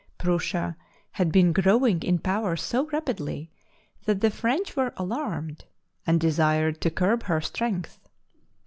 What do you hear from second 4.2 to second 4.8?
French